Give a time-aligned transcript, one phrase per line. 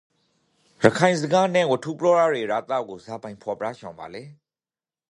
[0.85, 4.23] ရခိုင်စကားနန့်ဝတ္ထုပြောရရေရသကိုဇာပိုင်ဖော်ပြချင်ပါလေ